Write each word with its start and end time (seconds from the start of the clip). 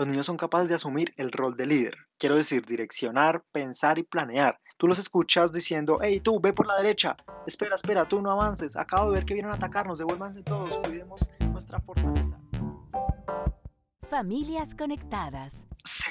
los 0.00 0.08
niños 0.08 0.24
son 0.24 0.38
capaces 0.38 0.70
de 0.70 0.74
asumir 0.74 1.12
el 1.18 1.30
rol 1.30 1.58
de 1.58 1.66
líder. 1.66 1.94
Quiero 2.18 2.34
decir, 2.34 2.64
direccionar, 2.64 3.44
pensar 3.52 3.98
y 3.98 4.02
planear. 4.02 4.58
Tú 4.78 4.86
los 4.86 4.98
escuchas 4.98 5.52
diciendo, 5.52 5.98
hey, 6.00 6.20
tú, 6.20 6.40
ve 6.40 6.54
por 6.54 6.66
la 6.66 6.74
derecha. 6.78 7.14
Espera, 7.46 7.74
espera, 7.74 8.08
tú 8.08 8.22
no 8.22 8.30
avances. 8.30 8.78
Acabo 8.78 9.10
de 9.10 9.18
ver 9.18 9.26
que 9.26 9.34
vienen 9.34 9.52
a 9.52 9.56
atacarnos. 9.56 9.98
Devuélvanse 9.98 10.42
todos. 10.42 10.74
Cuidemos 10.78 11.30
nuestra 11.52 11.80
fortaleza. 11.80 12.40
Familias 14.08 14.74
conectadas. 14.74 15.66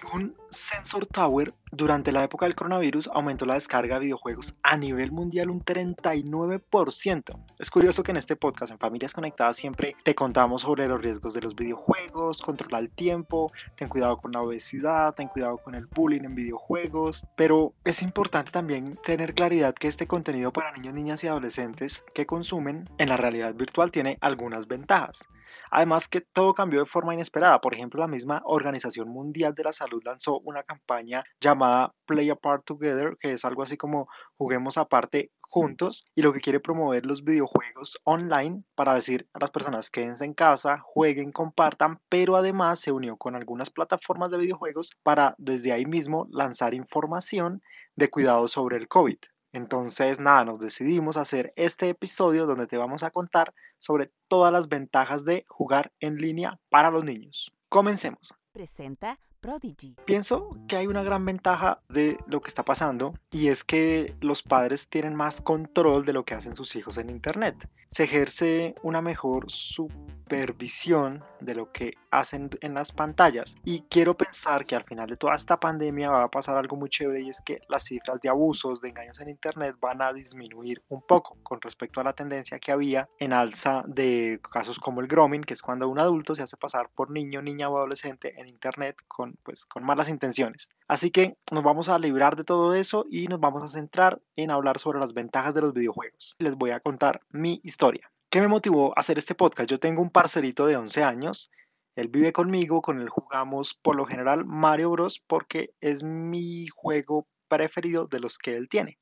Según 0.09 0.35
Sensor 0.49 1.05
Tower, 1.05 1.53
durante 1.71 2.11
la 2.11 2.23
época 2.23 2.47
del 2.47 2.55
coronavirus 2.55 3.11
aumentó 3.13 3.45
la 3.45 3.53
descarga 3.53 3.95
de 3.95 4.05
videojuegos 4.05 4.55
a 4.63 4.75
nivel 4.75 5.11
mundial 5.11 5.51
un 5.51 5.63
39%. 5.63 7.39
Es 7.59 7.69
curioso 7.69 8.01
que 8.01 8.09
en 8.09 8.17
este 8.17 8.35
podcast, 8.35 8.71
en 8.71 8.79
Familias 8.79 9.13
Conectadas, 9.13 9.57
siempre 9.57 9.95
te 10.01 10.15
contamos 10.15 10.63
sobre 10.63 10.87
los 10.87 10.99
riesgos 10.99 11.35
de 11.35 11.41
los 11.41 11.55
videojuegos, 11.55 12.41
controla 12.41 12.79
el 12.79 12.89
tiempo, 12.89 13.51
ten 13.75 13.87
cuidado 13.87 14.17
con 14.17 14.31
la 14.31 14.41
obesidad, 14.41 15.13
ten 15.13 15.27
cuidado 15.27 15.59
con 15.59 15.75
el 15.75 15.85
bullying 15.85 16.23
en 16.23 16.33
videojuegos, 16.33 17.27
pero 17.35 17.75
es 17.85 18.01
importante 18.01 18.49
también 18.49 18.97
tener 19.03 19.35
claridad 19.35 19.75
que 19.75 19.87
este 19.87 20.07
contenido 20.07 20.51
para 20.51 20.71
niños, 20.71 20.95
niñas 20.95 21.23
y 21.23 21.27
adolescentes 21.27 22.03
que 22.15 22.25
consumen 22.25 22.89
en 22.97 23.09
la 23.09 23.17
realidad 23.17 23.53
virtual 23.53 23.91
tiene 23.91 24.17
algunas 24.21 24.67
ventajas. 24.67 25.27
Además 25.71 26.07
que 26.07 26.21
todo 26.21 26.53
cambió 26.53 26.79
de 26.79 26.85
forma 26.85 27.13
inesperada. 27.13 27.61
Por 27.61 27.73
ejemplo, 27.73 27.99
la 28.01 28.07
misma 28.07 28.41
Organización 28.45 29.09
Mundial 29.09 29.53
de 29.55 29.63
la 29.63 29.73
Salud 29.73 30.01
lanzó 30.03 30.39
una 30.39 30.63
campaña 30.63 31.23
llamada 31.39 31.93
Play 32.05 32.29
Apart 32.29 32.65
Together, 32.65 33.17
que 33.19 33.33
es 33.33 33.45
algo 33.45 33.63
así 33.63 33.77
como 33.77 34.07
juguemos 34.37 34.77
aparte 34.77 35.31
juntos 35.41 36.05
y 36.15 36.21
lo 36.21 36.31
que 36.31 36.41
quiere 36.41 36.59
promover 36.59 37.05
los 37.05 37.23
videojuegos 37.23 37.99
online 38.03 38.63
para 38.75 38.93
decir 38.93 39.27
a 39.33 39.39
las 39.39 39.51
personas 39.51 39.89
quédense 39.89 40.23
en 40.23 40.33
casa, 40.33 40.79
jueguen, 40.83 41.31
compartan, 41.31 41.99
pero 42.07 42.35
además 42.35 42.79
se 42.79 42.91
unió 42.91 43.17
con 43.17 43.35
algunas 43.35 43.69
plataformas 43.69 44.29
de 44.29 44.37
videojuegos 44.37 44.97
para 45.03 45.35
desde 45.37 45.71
ahí 45.71 45.85
mismo 45.85 46.27
lanzar 46.31 46.73
información 46.73 47.61
de 47.95 48.09
cuidado 48.09 48.47
sobre 48.47 48.77
el 48.77 48.87
COVID. 48.87 49.17
Entonces, 49.51 50.19
nada, 50.19 50.45
nos 50.45 50.59
decidimos 50.59 51.17
hacer 51.17 51.53
este 51.55 51.89
episodio 51.89 52.45
donde 52.45 52.67
te 52.67 52.77
vamos 52.77 53.03
a 53.03 53.11
contar 53.11 53.53
sobre 53.77 54.11
todas 54.27 54.51
las 54.51 54.69
ventajas 54.69 55.25
de 55.25 55.43
jugar 55.47 55.91
en 55.99 56.17
línea 56.17 56.59
para 56.69 56.91
los 56.91 57.03
niños. 57.03 57.55
Comencemos. 57.67 58.33
Presenta 58.51 59.19
Prodigy. 59.39 59.95
Pienso 60.05 60.51
que 60.67 60.75
hay 60.75 60.87
una 60.87 61.03
gran 61.03 61.25
ventaja 61.25 61.81
de 61.89 62.17
lo 62.27 62.41
que 62.41 62.49
está 62.49 62.63
pasando 62.63 63.13
y 63.31 63.47
es 63.47 63.63
que 63.63 64.15
los 64.21 64.43
padres 64.43 64.89
tienen 64.89 65.15
más 65.15 65.41
control 65.41 66.05
de 66.05 66.13
lo 66.13 66.25
que 66.25 66.33
hacen 66.33 66.55
sus 66.55 66.75
hijos 66.75 66.97
en 66.97 67.09
Internet. 67.09 67.69
Se 67.87 68.03
ejerce 68.03 68.75
una 68.83 69.01
mejor 69.01 69.49
supervisión 69.49 71.23
de 71.39 71.55
lo 71.55 71.71
que 71.71 71.93
hacen 72.11 72.49
en 72.61 72.73
las 72.73 72.91
pantallas 72.91 73.55
y 73.63 73.81
quiero 73.89 74.15
pensar 74.15 74.65
que 74.65 74.75
al 74.75 74.83
final 74.83 75.09
de 75.09 75.17
toda 75.17 75.35
esta 75.35 75.59
pandemia 75.59 76.09
va 76.09 76.23
a 76.23 76.31
pasar 76.31 76.57
algo 76.57 76.75
muy 76.75 76.89
chévere 76.89 77.21
y 77.21 77.29
es 77.29 77.41
que 77.41 77.61
las 77.67 77.83
cifras 77.83 78.19
de 78.21 78.29
abusos, 78.29 78.81
de 78.81 78.89
engaños 78.89 79.19
en 79.19 79.29
Internet 79.29 79.75
van 79.79 80.01
a 80.01 80.13
disminuir 80.13 80.83
un 80.89 81.01
poco 81.01 81.37
con 81.43 81.61
respecto 81.61 82.01
a 82.01 82.03
la 82.03 82.13
tendencia 82.13 82.59
que 82.59 82.71
había 82.71 83.09
en 83.19 83.33
alza 83.33 83.83
de 83.87 84.39
casos 84.51 84.79
como 84.79 85.01
el 85.01 85.07
grooming, 85.07 85.41
que 85.41 85.53
es 85.53 85.61
cuando 85.61 85.87
un 85.87 85.99
adulto 85.99 86.35
se 86.35 86.43
hace 86.43 86.57
pasar 86.57 86.89
por 86.93 87.09
niño, 87.09 87.41
niña 87.41 87.69
o 87.69 87.77
adolescente 87.77 88.39
en 88.39 88.49
Internet 88.49 88.97
con 89.07 89.28
pues, 89.43 89.65
con 89.65 89.83
malas 89.83 90.09
intenciones. 90.09 90.69
Así 90.87 91.11
que 91.11 91.37
nos 91.51 91.63
vamos 91.63 91.89
a 91.89 91.99
librar 91.99 92.35
de 92.35 92.43
todo 92.43 92.73
eso 92.73 93.05
y 93.09 93.27
nos 93.27 93.39
vamos 93.39 93.63
a 93.63 93.67
centrar 93.67 94.21
en 94.35 94.51
hablar 94.51 94.79
sobre 94.79 94.99
las 94.99 95.13
ventajas 95.13 95.53
de 95.53 95.61
los 95.61 95.73
videojuegos. 95.73 96.35
Les 96.39 96.55
voy 96.55 96.71
a 96.71 96.79
contar 96.79 97.21
mi 97.29 97.59
historia. 97.63 98.11
¿Qué 98.29 98.41
me 98.41 98.47
motivó 98.47 98.91
a 98.91 98.99
hacer 98.99 99.17
este 99.17 99.35
podcast? 99.35 99.69
Yo 99.69 99.79
tengo 99.79 100.01
un 100.01 100.11
parcerito 100.11 100.67
de 100.67 100.77
11 100.77 101.03
años. 101.03 101.51
Él 101.95 102.07
vive 102.07 102.31
conmigo, 102.31 102.81
con 102.81 103.01
él 103.01 103.09
jugamos 103.09 103.73
por 103.73 103.95
lo 103.95 104.05
general 104.05 104.45
Mario 104.45 104.91
Bros. 104.91 105.19
porque 105.25 105.73
es 105.81 106.03
mi 106.03 106.67
juego 106.67 107.27
preferido 107.47 108.07
de 108.07 108.19
los 108.19 108.37
que 108.37 108.55
él 108.55 108.69
tiene. 108.69 108.99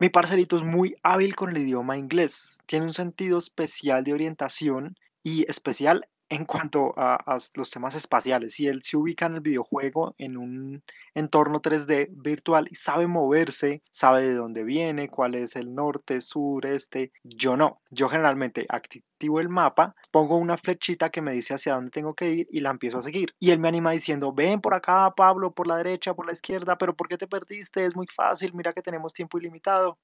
Mi 0.00 0.08
parcerito 0.08 0.56
es 0.56 0.62
muy 0.62 0.96
hábil 1.02 1.36
con 1.36 1.50
el 1.50 1.58
idioma 1.58 1.98
inglés. 1.98 2.56
Tiene 2.64 2.86
un 2.86 2.94
sentido 2.94 3.36
especial 3.36 4.02
de 4.02 4.14
orientación 4.14 4.96
y 5.22 5.44
especial 5.50 6.08
en 6.30 6.44
cuanto 6.44 6.94
a, 6.96 7.36
los 7.54 7.70
temas 7.70 7.96
espaciales. 7.96 8.54
Si 8.54 8.66
él 8.68 8.80
se 8.82 8.96
ubica 8.96 9.26
en 9.26 9.34
el 9.34 9.40
videojuego 9.40 10.14
en 10.16 10.36
un 10.36 10.82
entorno 11.12 11.60
3D 11.60 12.08
virtual 12.12 12.68
y 12.70 12.76
sabe 12.76 13.08
moverse, 13.08 13.82
sabe 13.90 14.22
de 14.22 14.34
dónde 14.34 14.62
viene, 14.62 15.08
cuál 15.08 15.34
es 15.34 15.56
el 15.56 15.74
norte, 15.74 16.20
sur, 16.20 16.66
este, 16.66 17.12
yo 17.24 17.56
no. 17.56 17.82
Yo 17.90 18.08
generalmente 18.08 18.64
activo 18.68 19.40
el 19.40 19.48
mapa, 19.48 19.96
pongo 20.12 20.36
una 20.36 20.56
flechita 20.56 21.10
que 21.10 21.20
me 21.20 21.32
dice 21.32 21.54
hacia 21.54 21.74
dónde 21.74 21.90
tengo 21.90 22.14
que 22.14 22.30
ir 22.30 22.48
y 22.50 22.60
la 22.60 22.70
empiezo 22.70 22.98
a 22.98 23.02
seguir. 23.02 23.34
Y 23.40 23.50
él 23.50 23.58
me 23.58 23.68
anima 23.68 23.90
diciendo, 23.90 24.32
ven 24.32 24.60
por 24.60 24.74
acá, 24.74 25.12
Pablo, 25.16 25.52
por 25.52 25.66
la 25.66 25.76
derecha, 25.78 26.14
por 26.14 26.26
la 26.26 26.32
izquierda, 26.32 26.78
pero 26.78 26.94
¿por 26.94 27.08
qué 27.08 27.18
te 27.18 27.26
perdiste? 27.26 27.84
Es 27.84 27.96
muy 27.96 28.06
fácil, 28.06 28.54
mira 28.54 28.72
que 28.72 28.82
tenemos 28.82 29.12
tiempo 29.12 29.36
ilimitado. 29.38 29.98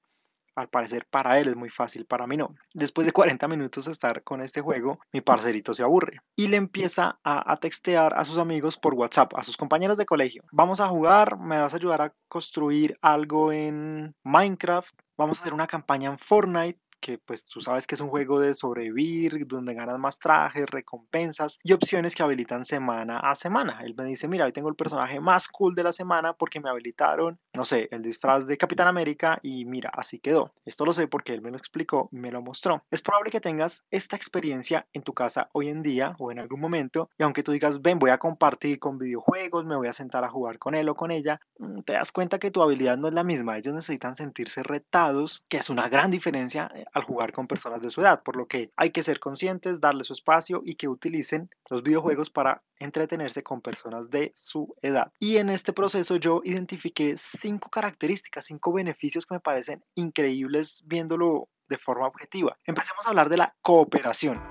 Al 0.57 0.69
parecer 0.69 1.05
para 1.05 1.39
él 1.39 1.49
es 1.49 1.55
muy 1.55 1.69
fácil, 1.69 2.07
para 2.07 2.25
mí 2.25 2.35
no. 2.35 2.55
Después 2.73 3.05
de 3.05 3.13
40 3.13 3.47
minutos 3.47 3.85
de 3.85 3.91
estar 3.91 4.23
con 4.23 4.41
este 4.41 4.61
juego, 4.61 4.99
mi 5.13 5.21
parcerito 5.21 5.75
se 5.75 5.83
aburre 5.83 6.19
y 6.35 6.47
le 6.47 6.57
empieza 6.57 7.19
a, 7.23 7.51
a, 7.53 7.57
textear 7.57 8.17
a 8.17 8.25
sus 8.25 8.39
amigos 8.39 8.75
por 8.75 8.95
WhatsApp, 8.95 9.33
a 9.35 9.43
sus 9.43 9.55
compañeros 9.55 9.97
de 9.97 10.07
colegio. 10.07 10.43
Vamos 10.51 10.79
a 10.79 10.87
jugar, 10.87 11.37
me 11.37 11.61
vas 11.61 11.73
a 11.75 11.77
ayudar 11.77 12.01
a 12.01 12.13
construir 12.27 12.97
algo 13.03 13.51
en 13.51 14.15
Minecraft, 14.23 14.95
vamos 15.15 15.37
a 15.37 15.41
hacer 15.41 15.53
una 15.53 15.67
campaña 15.67 16.09
en 16.09 16.17
Fortnite 16.17 16.79
que 16.99 17.17
pues 17.17 17.45
tú 17.45 17.61
sabes 17.61 17.87
que 17.87 17.95
es 17.95 18.01
un 18.01 18.09
juego 18.09 18.39
de 18.39 18.53
sobrevivir, 18.53 19.47
donde 19.47 19.73
ganas 19.73 19.99
más 19.99 20.19
trajes, 20.19 20.65
recompensas 20.65 21.59
y 21.63 21.73
opciones 21.73 22.15
que 22.15 22.23
habilitan 22.23 22.65
semana 22.65 23.19
a 23.19 23.35
semana. 23.35 23.81
Él 23.83 23.95
me 23.97 24.05
dice, 24.05 24.27
mira, 24.27 24.45
hoy 24.45 24.51
tengo 24.51 24.69
el 24.69 24.75
personaje 24.75 25.19
más 25.19 25.47
cool 25.47 25.75
de 25.75 25.83
la 25.83 25.93
semana 25.93 26.33
porque 26.33 26.59
me 26.59 26.69
habilitaron, 26.69 27.39
no 27.57 27.65
sé, 27.65 27.89
el 27.91 28.03
disfraz 28.03 28.45
de 28.45 28.55
Capitán 28.55 28.87
América 28.87 29.39
y 29.41 29.65
mira, 29.65 29.89
así 29.93 30.19
quedó. 30.19 30.53
Esto 30.63 30.85
lo 30.85 30.93
sé 30.93 31.07
porque 31.07 31.33
él 31.33 31.41
me 31.41 31.49
lo 31.49 31.57
explicó 31.57 32.07
me 32.11 32.31
lo 32.31 32.41
mostró. 32.41 32.85
Es 32.91 33.01
probable 33.01 33.31
que 33.31 33.41
tengas 33.41 33.83
esta 33.89 34.15
experiencia 34.15 34.87
en 34.93 35.01
tu 35.01 35.13
casa 35.13 35.49
hoy 35.53 35.69
en 35.69 35.81
día 35.81 36.15
o 36.19 36.31
en 36.31 36.39
algún 36.39 36.59
momento 36.59 37.09
y 37.17 37.23
aunque 37.23 37.41
tú 37.41 37.51
digas, 37.51 37.81
ven, 37.81 37.97
voy 37.97 38.11
a 38.11 38.19
compartir 38.19 38.77
con 38.77 38.99
videojuegos, 38.99 39.65
me 39.65 39.75
voy 39.75 39.87
a 39.87 39.93
sentar 39.93 40.23
a 40.23 40.29
jugar 40.29 40.59
con 40.59 40.75
él 40.75 40.87
o 40.87 40.95
con 40.95 41.09
ella, 41.09 41.41
mm, 41.57 41.81
te 41.81 41.93
das 41.93 42.11
cuenta 42.11 42.37
que 42.37 42.51
tu 42.51 42.61
habilidad 42.61 42.97
no 42.97 43.07
es 43.07 43.13
la 43.15 43.23
misma. 43.23 43.57
Ellos 43.57 43.73
necesitan 43.73 44.13
sentirse 44.13 44.61
retados, 44.61 45.45
que 45.49 45.57
es 45.57 45.69
una 45.71 45.89
gran 45.89 46.11
diferencia 46.11 46.69
eh, 46.75 46.85
al 46.93 47.03
jugar 47.03 47.31
con 47.31 47.47
personas 47.47 47.81
de 47.81 47.89
su 47.89 48.01
edad, 48.01 48.21
por 48.21 48.35
lo 48.35 48.47
que 48.47 48.71
hay 48.75 48.91
que 48.91 49.01
ser 49.01 49.19
conscientes, 49.19 49.81
darle 49.81 50.03
su 50.03 50.13
espacio 50.13 50.61
y 50.63 50.75
que 50.75 50.87
utilicen 50.87 51.49
los 51.69 51.81
videojuegos 51.81 52.29
para 52.29 52.61
entretenerse 52.79 53.43
con 53.43 53.61
personas 53.61 54.09
de 54.09 54.31
su 54.35 54.75
edad. 54.81 55.11
Y 55.19 55.37
en 55.37 55.49
este 55.49 55.73
proceso 55.73 56.15
yo 56.15 56.41
identifiqué 56.43 57.15
cinco 57.17 57.69
características, 57.69 58.45
cinco 58.45 58.73
beneficios 58.73 59.25
que 59.25 59.35
me 59.35 59.39
parecen 59.39 59.83
increíbles 59.95 60.83
viéndolo 60.85 61.49
de 61.69 61.77
forma 61.77 62.07
objetiva. 62.07 62.57
Empecemos 62.65 63.05
a 63.05 63.09
hablar 63.09 63.29
de 63.29 63.37
la 63.37 63.55
cooperación. 63.61 64.41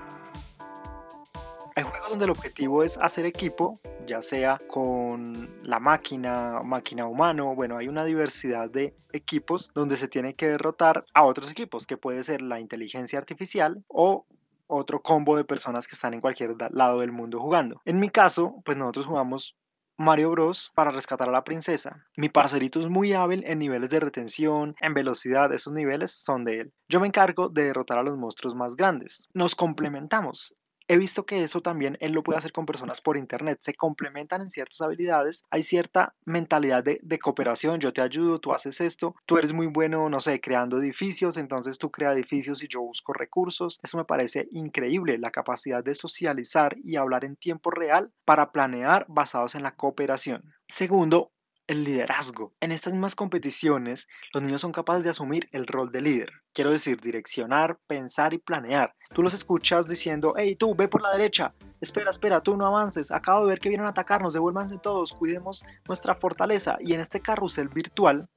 Hay 1.75 1.83
juegos 1.83 2.09
donde 2.09 2.25
el 2.25 2.31
objetivo 2.31 2.81
es 2.81 2.97
hacer 2.97 3.27
equipo, 3.27 3.79
ya 4.07 4.23
sea 4.23 4.59
con 4.67 5.61
la 5.61 5.79
máquina, 5.79 6.63
máquina 6.63 7.05
humano, 7.05 7.53
bueno, 7.53 7.77
hay 7.77 7.87
una 7.87 8.03
diversidad 8.03 8.67
de 8.67 8.95
equipos 9.13 9.69
donde 9.75 9.95
se 9.95 10.07
tiene 10.07 10.33
que 10.33 10.47
derrotar 10.47 11.05
a 11.13 11.23
otros 11.23 11.51
equipos, 11.51 11.85
que 11.85 11.95
puede 11.95 12.23
ser 12.23 12.41
la 12.41 12.59
inteligencia 12.59 13.19
artificial 13.19 13.83
o 13.87 14.25
otro 14.67 15.01
combo 15.01 15.35
de 15.35 15.45
personas 15.45 15.87
que 15.87 15.95
están 15.95 16.13
en 16.13 16.21
cualquier 16.21 16.55
lado 16.71 16.99
del 16.99 17.11
mundo 17.11 17.39
jugando. 17.39 17.81
En 17.85 17.99
mi 17.99 18.09
caso, 18.09 18.61
pues 18.63 18.77
nosotros 18.77 19.05
jugamos 19.05 19.55
Mario 19.97 20.29
Bros 20.31 20.71
para 20.75 20.91
rescatar 20.91 21.27
a 21.27 21.31
la 21.31 21.43
princesa. 21.43 22.05
Mi 22.15 22.29
parcerito 22.29 22.79
es 22.79 22.87
muy 22.87 23.13
hábil 23.13 23.43
en 23.47 23.57
niveles 23.57 23.89
de 23.89 23.99
retención, 23.99 24.75
en 24.79 24.93
velocidad, 24.93 25.51
esos 25.51 25.73
niveles 25.73 26.11
son 26.11 26.45
de 26.45 26.59
él. 26.59 26.73
Yo 26.87 26.99
me 26.99 27.07
encargo 27.07 27.49
de 27.49 27.63
derrotar 27.63 27.97
a 27.97 28.03
los 28.03 28.15
monstruos 28.15 28.53
más 28.53 28.75
grandes. 28.75 29.27
Nos 29.33 29.55
complementamos 29.55 30.55
he 30.87 30.97
visto 30.97 31.25
que 31.25 31.43
eso 31.43 31.61
también 31.61 31.97
él 32.01 32.13
lo 32.13 32.23
puede 32.23 32.39
hacer 32.39 32.51
con 32.51 32.65
personas 32.65 33.01
por 33.01 33.17
internet. 33.17 33.59
Se 33.61 33.73
complementan 33.73 34.41
en 34.41 34.49
ciertas 34.49 34.81
habilidades. 34.81 35.43
Hay 35.49 35.63
cierta 35.63 36.15
mentalidad 36.25 36.83
de, 36.83 37.19
cooperación. 37.19 37.79
Yo 37.79 37.93
te 37.93 38.01
ayudo, 38.01 38.39
tú 38.39 38.53
haces 38.53 38.79
esto. 38.81 39.15
Tú 39.25 39.37
eres 39.37 39.53
muy 39.53 39.67
bueno, 39.67 40.09
no 40.09 40.19
sé, 40.19 40.39
creando 40.39 40.79
edificios. 40.79 41.37
Entonces 41.37 41.77
tú 41.77 41.91
creas 41.91 42.15
edificios 42.15 42.63
y 42.63 42.67
yo 42.67 42.81
busco 42.81 43.13
recursos. 43.13 43.79
Eso 43.83 43.97
me 43.97 44.05
parece 44.05 44.47
increíble. 44.51 45.17
La 45.17 45.31
capacidad 45.31 45.83
de 45.83 45.95
socializar 45.95 46.77
y 46.83 46.95
hablar 46.95 47.25
en 47.25 47.35
tiempo 47.35 47.71
real 47.71 48.11
para 48.25 48.51
planear 48.51 49.05
basados 49.09 49.55
en 49.55 49.63
la 49.63 49.75
cooperación. 49.75 50.53
Segundo, 50.67 51.31
el 51.67 51.83
liderazgo. 51.83 52.53
En 52.61 52.71
estas 52.71 52.93
mismas 52.93 53.15
competiciones, 53.15 54.07
los 54.33 54.41
niños 54.41 54.61
son 54.61 54.71
capaces 54.71 55.03
de 55.03 55.09
asumir 55.09 55.49
el 55.51 55.67
rol 55.67 55.91
de 55.91 56.01
líder. 56.01 56.31
Quiero 56.53 56.71
decir, 56.71 56.99
direccionar, 57.01 57.77
pensar 57.87 58.33
y 58.33 58.37
planear. 58.37 58.95
Tú 59.13 59.21
los 59.21 59.33
escuchas 59.33 59.87
diciendo, 59.87 60.33
hey, 60.37 60.55
tú, 60.55 60.75
ve 60.75 60.87
por 60.87 61.01
la 61.01 61.11
derecha. 61.11 61.53
Espera, 61.81 62.09
espera, 62.09 62.41
tú 62.41 62.57
no 62.57 62.65
avances. 62.65 63.11
Acabo 63.11 63.41
de 63.41 63.49
ver 63.49 63.59
que 63.59 63.69
vienen 63.69 63.85
a 63.85 63.91
atacarnos. 63.91 64.33
Devuélvanse 64.33 64.77
todos. 64.77 65.13
Cuidemos 65.13 65.65
nuestra 65.87 66.15
fortaleza. 66.15 66.77
Y 66.79 66.93
en 66.93 67.01
este 67.01 67.19
carrusel 67.19 67.67
virtual, 67.67 68.27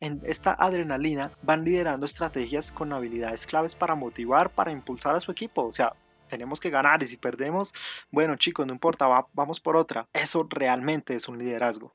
en 0.00 0.20
esta 0.24 0.52
adrenalina, 0.52 1.32
van 1.42 1.64
liderando 1.64 2.06
estrategias 2.06 2.72
con 2.72 2.92
habilidades 2.92 3.46
claves 3.46 3.74
para 3.74 3.94
motivar, 3.94 4.50
para 4.50 4.72
impulsar 4.72 5.14
a 5.14 5.20
su 5.20 5.30
equipo. 5.30 5.64
O 5.64 5.72
sea, 5.72 5.94
tenemos 6.28 6.60
que 6.60 6.70
ganar 6.70 7.02
y 7.02 7.06
si 7.06 7.16
perdemos, 7.16 7.74
bueno 8.10 8.36
chicos, 8.36 8.66
no 8.66 8.72
importa, 8.72 9.06
vamos 9.32 9.60
por 9.60 9.76
otra. 9.76 10.08
Eso 10.12 10.46
realmente 10.48 11.14
es 11.14 11.28
un 11.28 11.38
liderazgo. 11.38 11.94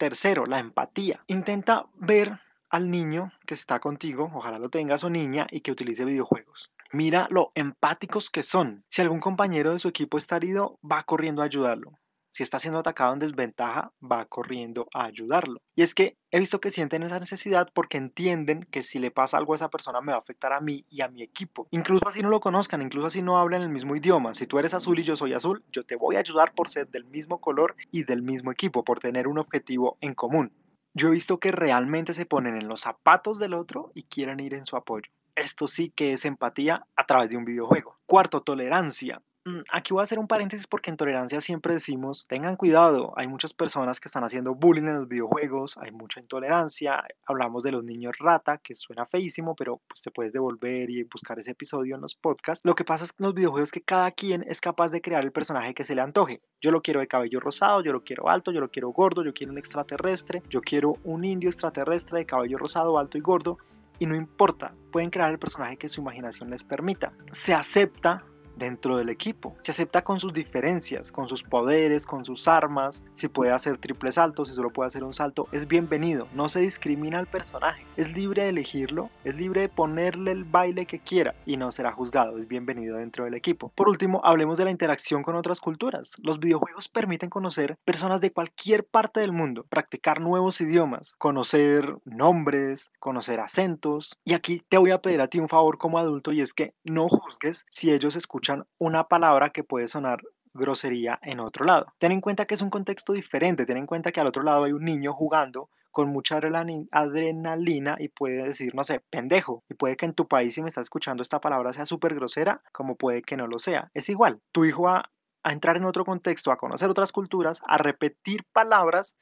Tercero, 0.00 0.46
la 0.46 0.60
empatía. 0.60 1.22
Intenta 1.26 1.84
ver 1.94 2.40
al 2.70 2.90
niño 2.90 3.32
que 3.44 3.52
está 3.52 3.80
contigo, 3.80 4.30
ojalá 4.34 4.58
lo 4.58 4.70
tengas 4.70 5.04
o 5.04 5.10
niña, 5.10 5.46
y 5.50 5.60
que 5.60 5.72
utilice 5.72 6.06
videojuegos. 6.06 6.70
Mira 6.90 7.28
lo 7.30 7.52
empáticos 7.54 8.30
que 8.30 8.42
son. 8.42 8.82
Si 8.88 9.02
algún 9.02 9.20
compañero 9.20 9.72
de 9.72 9.78
su 9.78 9.88
equipo 9.88 10.16
está 10.16 10.36
herido, 10.36 10.78
va 10.82 11.02
corriendo 11.02 11.42
a 11.42 11.44
ayudarlo. 11.44 11.98
Si 12.32 12.42
está 12.42 12.58
siendo 12.58 12.80
atacado 12.80 13.12
en 13.12 13.18
desventaja, 13.18 13.92
va 14.00 14.24
corriendo 14.24 14.88
a 14.94 15.04
ayudarlo. 15.04 15.60
Y 15.74 15.82
es 15.82 15.94
que 15.94 16.16
he 16.30 16.38
visto 16.38 16.60
que 16.60 16.70
sienten 16.70 17.02
esa 17.02 17.18
necesidad 17.18 17.68
porque 17.74 17.98
entienden 17.98 18.64
que 18.70 18.82
si 18.82 18.98
le 18.98 19.10
pasa 19.10 19.36
algo 19.36 19.52
a 19.52 19.56
esa 19.56 19.70
persona 19.70 20.00
me 20.00 20.12
va 20.12 20.18
a 20.18 20.20
afectar 20.20 20.52
a 20.52 20.60
mí 20.60 20.84
y 20.88 21.00
a 21.00 21.08
mi 21.08 21.22
equipo. 21.22 21.66
Incluso 21.70 22.06
así 22.06 22.20
no 22.20 22.30
lo 22.30 22.40
conozcan, 22.40 22.82
incluso 22.82 23.08
así 23.08 23.22
no 23.22 23.38
hablan 23.38 23.62
el 23.62 23.68
mismo 23.68 23.96
idioma. 23.96 24.34
Si 24.34 24.46
tú 24.46 24.58
eres 24.58 24.74
azul 24.74 24.98
y 24.98 25.02
yo 25.02 25.16
soy 25.16 25.32
azul, 25.32 25.64
yo 25.72 25.84
te 25.84 25.96
voy 25.96 26.16
a 26.16 26.20
ayudar 26.20 26.54
por 26.54 26.68
ser 26.68 26.88
del 26.88 27.04
mismo 27.04 27.40
color 27.40 27.74
y 27.90 28.04
del 28.04 28.22
mismo 28.22 28.52
equipo, 28.52 28.84
por 28.84 29.00
tener 29.00 29.26
un 29.26 29.38
objetivo 29.38 29.98
en 30.00 30.14
común. 30.14 30.52
Yo 30.94 31.08
he 31.08 31.12
visto 31.12 31.38
que 31.38 31.52
realmente 31.52 32.12
se 32.12 32.26
ponen 32.26 32.56
en 32.56 32.68
los 32.68 32.80
zapatos 32.80 33.38
del 33.38 33.54
otro 33.54 33.92
y 33.94 34.04
quieren 34.04 34.40
ir 34.40 34.54
en 34.54 34.64
su 34.64 34.76
apoyo. 34.76 35.10
Esto 35.36 35.68
sí 35.68 35.90
que 35.90 36.12
es 36.12 36.24
empatía 36.24 36.86
a 36.96 37.06
través 37.06 37.30
de 37.30 37.36
un 37.36 37.44
videojuego. 37.44 37.96
Cuarto, 38.06 38.42
tolerancia. 38.42 39.22
Mm, 39.46 39.60
aquí 39.72 39.94
voy 39.94 40.00
a 40.00 40.04
hacer 40.04 40.18
un 40.18 40.26
paréntesis 40.26 40.66
porque 40.66 40.90
en 40.90 40.98
tolerancia 40.98 41.40
siempre 41.40 41.72
decimos, 41.72 42.26
tengan 42.26 42.56
cuidado, 42.56 43.14
hay 43.16 43.26
muchas 43.26 43.54
personas 43.54 43.98
que 43.98 44.08
están 44.08 44.22
haciendo 44.22 44.54
bullying 44.54 44.82
en 44.82 44.94
los 44.94 45.08
videojuegos, 45.08 45.78
hay 45.78 45.92
mucha 45.92 46.20
intolerancia, 46.20 47.02
hablamos 47.24 47.62
de 47.62 47.72
los 47.72 47.82
niños 47.82 48.12
rata, 48.18 48.58
que 48.58 48.74
suena 48.74 49.06
feísimo, 49.06 49.54
pero 49.56 49.80
pues 49.88 50.02
te 50.02 50.10
puedes 50.10 50.34
devolver 50.34 50.90
y 50.90 51.04
buscar 51.04 51.38
ese 51.38 51.52
episodio 51.52 51.94
en 51.94 52.02
los 52.02 52.14
podcasts. 52.14 52.66
Lo 52.66 52.74
que 52.74 52.84
pasa 52.84 53.04
es 53.04 53.12
que 53.12 53.22
en 53.22 53.28
los 53.28 53.34
videojuegos 53.34 53.72
que 53.72 53.80
cada 53.80 54.10
quien 54.10 54.44
es 54.46 54.60
capaz 54.60 54.90
de 54.90 55.00
crear 55.00 55.24
el 55.24 55.32
personaje 55.32 55.72
que 55.72 55.84
se 55.84 55.94
le 55.94 56.02
antoje. 56.02 56.42
Yo 56.60 56.70
lo 56.70 56.82
quiero 56.82 57.00
de 57.00 57.08
cabello 57.08 57.40
rosado, 57.40 57.82
yo 57.82 57.92
lo 57.92 58.04
quiero 58.04 58.28
alto, 58.28 58.52
yo 58.52 58.60
lo 58.60 58.70
quiero 58.70 58.90
gordo, 58.90 59.24
yo 59.24 59.32
quiero 59.32 59.52
un 59.52 59.58
extraterrestre, 59.58 60.42
yo 60.50 60.60
quiero 60.60 60.96
un 61.04 61.24
indio 61.24 61.48
extraterrestre 61.48 62.18
de 62.18 62.26
cabello 62.26 62.58
rosado, 62.58 62.98
alto 62.98 63.16
y 63.16 63.22
gordo. 63.22 63.56
Y 63.98 64.06
no 64.06 64.14
importa, 64.14 64.74
pueden 64.92 65.10
crear 65.10 65.30
el 65.30 65.38
personaje 65.38 65.76
que 65.76 65.88
su 65.88 66.00
imaginación 66.00 66.50
les 66.50 66.64
permita. 66.64 67.12
Se 67.32 67.52
acepta 67.54 68.24
dentro 68.60 68.96
del 68.96 69.08
equipo. 69.08 69.56
Se 69.62 69.72
acepta 69.72 70.04
con 70.04 70.20
sus 70.20 70.32
diferencias, 70.32 71.10
con 71.10 71.28
sus 71.28 71.42
poderes, 71.42 72.06
con 72.06 72.24
sus 72.24 72.46
armas. 72.46 73.04
Si 73.14 73.26
puede 73.26 73.50
hacer 73.50 73.78
triples 73.78 74.14
saltos, 74.14 74.48
si 74.48 74.54
solo 74.54 74.70
puede 74.70 74.86
hacer 74.86 75.02
un 75.02 75.14
salto, 75.14 75.48
es 75.50 75.66
bienvenido. 75.66 76.28
No 76.34 76.48
se 76.48 76.60
discrimina 76.60 77.18
al 77.18 77.26
personaje. 77.26 77.84
Es 77.96 78.14
libre 78.14 78.44
de 78.44 78.50
elegirlo, 78.50 79.10
es 79.24 79.34
libre 79.34 79.62
de 79.62 79.68
ponerle 79.68 80.30
el 80.30 80.44
baile 80.44 80.86
que 80.86 81.00
quiera 81.00 81.34
y 81.44 81.56
no 81.56 81.72
será 81.72 81.90
juzgado. 81.90 82.38
Es 82.38 82.46
bienvenido 82.46 82.98
dentro 82.98 83.24
del 83.24 83.34
equipo. 83.34 83.72
Por 83.74 83.88
último, 83.88 84.20
hablemos 84.22 84.58
de 84.58 84.66
la 84.66 84.70
interacción 84.70 85.22
con 85.22 85.34
otras 85.34 85.60
culturas. 85.60 86.16
Los 86.22 86.38
videojuegos 86.38 86.88
permiten 86.88 87.30
conocer 87.30 87.78
personas 87.84 88.20
de 88.20 88.32
cualquier 88.32 88.84
parte 88.84 89.20
del 89.20 89.32
mundo, 89.32 89.64
practicar 89.68 90.20
nuevos 90.20 90.60
idiomas, 90.60 91.16
conocer 91.16 91.96
nombres, 92.04 92.92
conocer 92.98 93.40
acentos. 93.40 94.18
Y 94.24 94.34
aquí 94.34 94.62
te 94.68 94.76
voy 94.76 94.90
a 94.90 95.00
pedir 95.00 95.22
a 95.22 95.28
ti 95.28 95.38
un 95.38 95.48
favor 95.48 95.78
como 95.78 95.98
adulto 95.98 96.32
y 96.32 96.42
es 96.42 96.52
que 96.52 96.74
no 96.84 97.08
juzgues 97.08 97.64
si 97.70 97.90
ellos 97.90 98.16
escuchan 98.16 98.49
una 98.78 99.08
palabra 99.08 99.50
que 99.50 99.64
puede 99.64 99.88
sonar 99.88 100.20
grosería 100.52 101.18
en 101.22 101.40
otro 101.40 101.64
lado. 101.64 101.86
Ten 101.98 102.12
en 102.12 102.20
cuenta 102.20 102.46
que 102.46 102.54
es 102.54 102.62
un 102.62 102.70
contexto 102.70 103.12
diferente, 103.12 103.66
ten 103.66 103.76
en 103.76 103.86
cuenta 103.86 104.12
que 104.12 104.20
al 104.20 104.26
otro 104.26 104.42
lado 104.42 104.64
hay 104.64 104.72
un 104.72 104.84
niño 104.84 105.12
jugando 105.12 105.70
con 105.90 106.10
mucha 106.10 106.36
adrenalina 106.36 107.96
y 107.98 108.08
puede 108.08 108.44
decir, 108.44 108.74
no 108.74 108.84
sé, 108.84 109.00
pendejo. 109.10 109.64
Y 109.68 109.74
puede 109.74 109.96
que 109.96 110.06
en 110.06 110.14
tu 110.14 110.28
país, 110.28 110.54
si 110.54 110.62
me 110.62 110.68
estás 110.68 110.86
escuchando 110.86 111.22
esta 111.22 111.40
palabra, 111.40 111.72
sea 111.72 111.84
súper 111.84 112.14
grosera, 112.14 112.62
como 112.72 112.96
puede 112.96 113.22
que 113.22 113.36
no 113.36 113.46
lo 113.46 113.58
sea. 113.58 113.90
Es 113.94 114.08
igual, 114.08 114.40
tu 114.52 114.64
hijo 114.64 114.84
va 114.84 115.10
a 115.42 115.52
entrar 115.52 115.76
en 115.76 115.84
otro 115.84 116.04
contexto, 116.04 116.52
a 116.52 116.58
conocer 116.58 116.90
otras 116.90 117.12
culturas, 117.12 117.60
a 117.66 117.78
repetir 117.78 118.44
palabras 118.52 119.16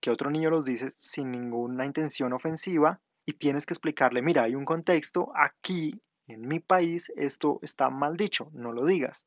que 0.00 0.10
otro 0.10 0.30
niño 0.30 0.50
los 0.50 0.64
dice 0.64 0.88
sin 0.90 1.32
ninguna 1.32 1.84
intención 1.84 2.32
ofensiva 2.32 3.00
y 3.26 3.32
tienes 3.34 3.66
que 3.66 3.74
explicarle, 3.74 4.22
mira, 4.22 4.44
hay 4.44 4.54
un 4.54 4.64
contexto, 4.64 5.32
aquí 5.34 6.00
en 6.28 6.46
mi 6.46 6.60
país 6.60 7.12
esto 7.16 7.58
está 7.62 7.90
mal 7.90 8.16
dicho, 8.16 8.50
no 8.52 8.72
lo 8.72 8.84
digas. 8.84 9.26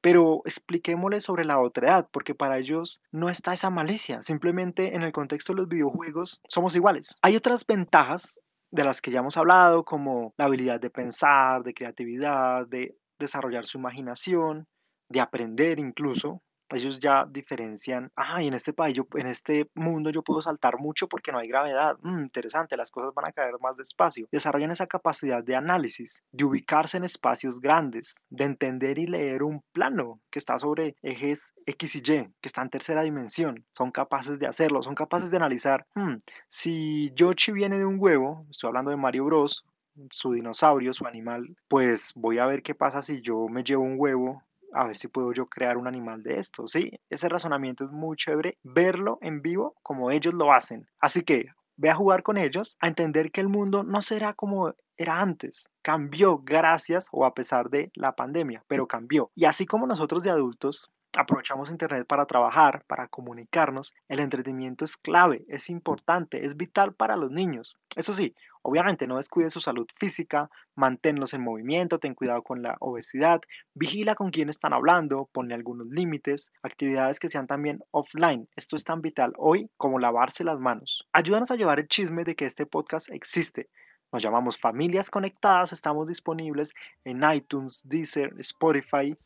Pero 0.00 0.42
expliquémosle 0.44 1.20
sobre 1.20 1.44
la 1.44 1.60
otra 1.60 1.88
edad, 1.88 2.08
porque 2.10 2.34
para 2.34 2.58
ellos 2.58 3.02
no 3.12 3.28
está 3.28 3.52
esa 3.52 3.70
malicia. 3.70 4.22
Simplemente 4.22 4.94
en 4.94 5.02
el 5.02 5.12
contexto 5.12 5.52
de 5.52 5.58
los 5.58 5.68
videojuegos 5.68 6.40
somos 6.48 6.74
iguales. 6.74 7.18
Hay 7.22 7.36
otras 7.36 7.66
ventajas 7.66 8.40
de 8.70 8.84
las 8.84 9.00
que 9.00 9.10
ya 9.10 9.20
hemos 9.20 9.36
hablado, 9.36 9.84
como 9.84 10.32
la 10.38 10.46
habilidad 10.46 10.80
de 10.80 10.90
pensar, 10.90 11.62
de 11.62 11.74
creatividad, 11.74 12.66
de 12.66 12.96
desarrollar 13.18 13.66
su 13.66 13.78
imaginación, 13.78 14.66
de 15.08 15.20
aprender 15.20 15.78
incluso 15.78 16.42
ellos 16.78 17.00
ya 17.00 17.26
diferencian, 17.28 18.10
ah, 18.16 18.42
y 18.42 18.48
en 18.48 18.54
este 18.54 18.72
país, 18.72 18.94
yo, 18.94 19.06
en 19.14 19.26
este 19.26 19.70
mundo 19.74 20.10
yo 20.10 20.22
puedo 20.22 20.40
saltar 20.42 20.78
mucho 20.78 21.08
porque 21.08 21.32
no 21.32 21.38
hay 21.38 21.48
gravedad. 21.48 21.96
Mm, 22.02 22.22
interesante, 22.22 22.76
las 22.76 22.90
cosas 22.90 23.14
van 23.14 23.26
a 23.26 23.32
caer 23.32 23.54
más 23.60 23.76
despacio. 23.76 24.28
Desarrollan 24.30 24.70
esa 24.70 24.86
capacidad 24.86 25.42
de 25.42 25.56
análisis, 25.56 26.22
de 26.32 26.44
ubicarse 26.44 26.96
en 26.96 27.04
espacios 27.04 27.60
grandes, 27.60 28.22
de 28.30 28.44
entender 28.44 28.98
y 28.98 29.06
leer 29.06 29.42
un 29.42 29.62
plano 29.72 30.20
que 30.30 30.38
está 30.38 30.58
sobre 30.58 30.96
ejes 31.02 31.54
X 31.66 31.96
y 31.96 31.98
Y, 31.98 32.02
que 32.02 32.48
está 32.48 32.62
en 32.62 32.70
tercera 32.70 33.02
dimensión. 33.02 33.64
Son 33.72 33.90
capaces 33.90 34.38
de 34.38 34.46
hacerlo, 34.46 34.82
son 34.82 34.94
capaces 34.94 35.30
de 35.30 35.36
analizar, 35.36 35.86
mm, 35.94 36.16
si 36.48 37.10
Yoshi 37.14 37.52
viene 37.52 37.78
de 37.78 37.84
un 37.84 37.96
huevo, 37.98 38.46
estoy 38.50 38.68
hablando 38.68 38.90
de 38.90 38.96
Mario 38.96 39.24
Bros, 39.24 39.64
su 40.10 40.32
dinosaurio, 40.32 40.92
su 40.92 41.06
animal, 41.06 41.56
pues 41.68 42.12
voy 42.14 42.38
a 42.38 42.46
ver 42.46 42.62
qué 42.62 42.74
pasa 42.74 43.02
si 43.02 43.20
yo 43.20 43.48
me 43.48 43.62
llevo 43.62 43.82
un 43.82 43.96
huevo 43.98 44.42
a 44.72 44.86
ver 44.86 44.96
si 44.96 45.08
puedo 45.08 45.32
yo 45.32 45.46
crear 45.46 45.76
un 45.76 45.86
animal 45.86 46.22
de 46.22 46.38
esto, 46.38 46.66
¿sí? 46.66 47.00
Ese 47.08 47.28
razonamiento 47.28 47.84
es 47.84 47.90
muy 47.90 48.16
chévere, 48.16 48.58
verlo 48.62 49.18
en 49.20 49.42
vivo 49.42 49.74
como 49.82 50.10
ellos 50.10 50.34
lo 50.34 50.52
hacen. 50.52 50.88
Así 51.00 51.22
que 51.22 51.46
ve 51.76 51.90
a 51.90 51.94
jugar 51.94 52.22
con 52.22 52.36
ellos, 52.36 52.76
a 52.80 52.88
entender 52.88 53.32
que 53.32 53.40
el 53.40 53.48
mundo 53.48 53.82
no 53.82 54.02
será 54.02 54.34
como 54.34 54.74
era 54.96 55.20
antes, 55.20 55.70
cambió 55.80 56.38
gracias 56.38 57.08
o 57.10 57.24
a 57.24 57.32
pesar 57.32 57.70
de 57.70 57.90
la 57.94 58.14
pandemia, 58.14 58.62
pero 58.68 58.86
cambió. 58.86 59.30
Y 59.34 59.46
así 59.46 59.64
como 59.64 59.86
nosotros 59.86 60.22
de 60.22 60.30
adultos 60.30 60.92
aprovechamos 61.16 61.70
Internet 61.70 62.06
para 62.06 62.26
trabajar, 62.26 62.84
para 62.86 63.08
comunicarnos, 63.08 63.94
el 64.08 64.20
entretenimiento 64.20 64.84
es 64.84 64.96
clave, 64.96 65.44
es 65.48 65.70
importante, 65.70 66.44
es 66.44 66.56
vital 66.56 66.94
para 66.94 67.16
los 67.16 67.30
niños. 67.30 67.76
Eso 67.96 68.12
sí, 68.12 68.34
obviamente 68.62 69.06
no 69.06 69.16
descuide 69.16 69.50
su 69.50 69.60
salud 69.60 69.86
física, 69.96 70.50
manténlos 70.74 71.34
en 71.34 71.42
movimiento, 71.42 71.98
ten 71.98 72.14
cuidado 72.14 72.42
con 72.42 72.62
la 72.62 72.76
obesidad, 72.80 73.40
vigila 73.74 74.14
con 74.14 74.30
quién 74.30 74.48
están 74.48 74.72
hablando, 74.72 75.28
ponle 75.32 75.54
algunos 75.54 75.88
límites, 75.88 76.52
actividades 76.62 77.18
que 77.18 77.28
sean 77.28 77.46
también 77.46 77.80
offline. 77.90 78.48
Esto 78.56 78.76
es 78.76 78.84
tan 78.84 79.00
vital 79.00 79.32
hoy 79.36 79.70
como 79.76 79.98
lavarse 79.98 80.44
las 80.44 80.60
manos. 80.60 81.08
Ayúdanos 81.12 81.50
a 81.50 81.56
llevar 81.56 81.80
el 81.80 81.88
chisme 81.88 82.24
de 82.24 82.36
que 82.36 82.46
este 82.46 82.66
podcast 82.66 83.10
existe. 83.10 83.68
Nos 84.12 84.24
llamamos 84.24 84.58
Familias 84.58 85.08
Conectadas, 85.08 85.72
estamos 85.72 86.08
disponibles 86.08 86.74
en 87.04 87.22
iTunes, 87.32 87.82
Deezer, 87.88 88.34
Spotify, 88.38 89.16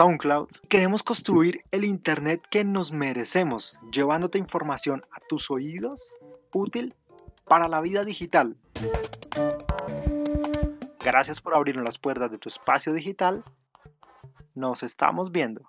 SoundCloud. 0.00 0.48
Queremos 0.70 1.02
construir 1.02 1.62
el 1.72 1.84
Internet 1.84 2.40
que 2.48 2.64
nos 2.64 2.90
merecemos, 2.90 3.78
llevándote 3.92 4.38
información 4.38 5.04
a 5.12 5.20
tus 5.28 5.50
oídos 5.50 6.16
útil 6.54 6.94
para 7.44 7.68
la 7.68 7.82
vida 7.82 8.02
digital. 8.02 8.56
Gracias 11.04 11.42
por 11.42 11.54
abrirnos 11.54 11.84
las 11.84 11.98
puertas 11.98 12.30
de 12.30 12.38
tu 12.38 12.48
espacio 12.48 12.94
digital. 12.94 13.44
Nos 14.54 14.82
estamos 14.82 15.32
viendo. 15.32 15.60